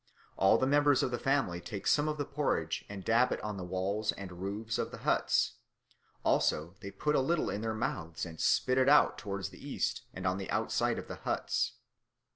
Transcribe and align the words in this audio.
All 0.35 0.57
the 0.57 0.65
members 0.65 1.03
of 1.03 1.11
the 1.11 1.19
family 1.19 1.61
take 1.61 1.85
some 1.85 2.07
of 2.07 2.17
the 2.17 2.25
porridge 2.25 2.83
and 2.89 3.05
dab 3.05 3.31
it 3.31 3.39
on 3.41 3.57
the 3.57 3.63
walls 3.63 4.11
and 4.11 4.41
roofs 4.41 4.79
of 4.79 4.89
the 4.89 4.97
huts; 5.05 5.57
also 6.25 6.73
they 6.79 6.89
put 6.89 7.13
a 7.13 7.19
little 7.19 7.51
in 7.51 7.61
their 7.61 7.75
mouths 7.75 8.25
and 8.25 8.39
spit 8.41 8.79
it 8.79 8.89
out 8.89 9.19
towards 9.19 9.49
the 9.49 9.63
east 9.63 10.01
and 10.11 10.25
on 10.25 10.39
the 10.39 10.49
outside 10.49 10.97
of 10.97 11.07
the 11.07 11.17
huts. 11.17 11.73